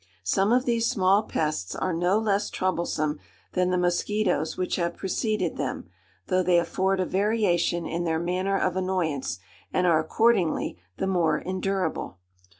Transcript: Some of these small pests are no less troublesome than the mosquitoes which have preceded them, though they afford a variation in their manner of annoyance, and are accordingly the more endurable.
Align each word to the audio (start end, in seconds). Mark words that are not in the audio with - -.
Some 0.23 0.51
of 0.51 0.65
these 0.65 0.89
small 0.89 1.21
pests 1.21 1.75
are 1.75 1.93
no 1.93 2.17
less 2.17 2.49
troublesome 2.49 3.19
than 3.53 3.69
the 3.69 3.77
mosquitoes 3.77 4.57
which 4.57 4.77
have 4.77 4.97
preceded 4.97 5.57
them, 5.57 5.91
though 6.25 6.41
they 6.41 6.57
afford 6.57 6.99
a 6.99 7.05
variation 7.05 7.85
in 7.85 8.03
their 8.03 8.17
manner 8.17 8.57
of 8.57 8.75
annoyance, 8.75 9.37
and 9.71 9.85
are 9.85 9.99
accordingly 9.99 10.79
the 10.97 11.05
more 11.05 11.37
endurable. 11.37 12.17